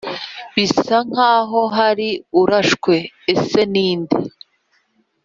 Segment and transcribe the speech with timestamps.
[0.55, 2.09] bisa nkaho hari
[2.41, 2.95] urashwe,
[3.33, 4.17] ese ninde???